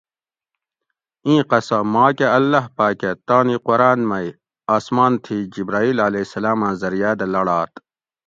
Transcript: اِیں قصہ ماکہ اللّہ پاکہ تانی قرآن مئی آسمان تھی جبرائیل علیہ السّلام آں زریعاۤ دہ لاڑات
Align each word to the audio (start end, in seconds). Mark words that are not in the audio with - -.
اِیں 1.25 1.41
قصہ 1.49 1.77
ماکہ 1.93 2.27
اللّہ 2.37 2.63
پاکہ 2.75 3.11
تانی 3.27 3.57
قرآن 3.65 3.99
مئی 4.09 4.27
آسمان 4.75 5.13
تھی 5.23 5.37
جبرائیل 5.53 5.97
علیہ 6.07 6.23
السّلام 6.27 6.59
آں 6.67 6.73
زریعاۤ 6.81 7.15
دہ 7.19 7.25
لاڑات 7.33 7.71